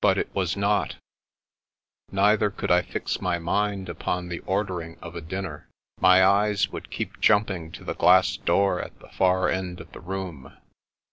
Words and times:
But 0.00 0.16
it 0.16 0.32
was 0.32 0.56
not; 0.56 0.98
neither 2.12 2.50
could 2.50 2.70
I 2.70 2.82
fix 2.82 3.20
my 3.20 3.40
mind 3.40 3.88
upon 3.88 4.28
the 4.28 4.38
ordering 4.46 4.96
of 5.02 5.16
a 5.16 5.20
dinner. 5.20 5.68
My 6.00 6.24
eyes 6.24 6.68
would 6.68 6.88
keep 6.88 7.20
jumping 7.20 7.72
to 7.72 7.82
the 7.82 7.94
glass 7.96 8.36
door 8.36 8.80
at 8.80 8.96
the 9.00 9.08
far 9.08 9.48
end 9.48 9.80
of 9.80 9.90
the 9.90 9.98
room. 9.98 10.56